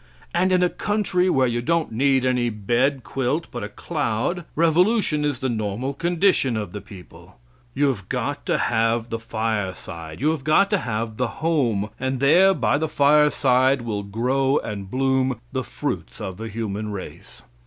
And 0.33 0.51
in 0.51 0.63
a 0.63 0.69
country 0.69 1.29
where 1.29 1.45
you 1.45 1.61
don't 1.61 1.91
need 1.91 2.25
any 2.25 2.49
bed 2.49 3.03
quilt 3.03 3.47
but 3.51 3.63
a 3.63 3.69
cloud, 3.69 4.45
revolution 4.55 5.23
is 5.23 5.41
the 5.41 5.47
normal 5.47 5.93
condition 5.93 6.57
of 6.57 6.71
the 6.71 6.81
people. 6.81 7.37
You 7.75 7.85
have 7.89 8.09
got 8.09 8.43
to 8.47 8.57
have 8.57 9.11
the 9.11 9.19
fireside; 9.19 10.19
you 10.19 10.31
have 10.31 10.43
got 10.43 10.71
to 10.71 10.79
have 10.79 11.17
the 11.17 11.27
home, 11.45 11.91
and 11.99 12.19
there 12.19 12.55
by 12.55 12.79
the 12.79 12.89
fireside 12.89 13.83
will 13.83 14.01
grow 14.01 14.57
and 14.57 14.89
bloom 14.89 15.39
the 15.51 15.63
fruits 15.63 16.19
of 16.19 16.37
the 16.37 16.47
human 16.47 16.91
race. 16.91 17.43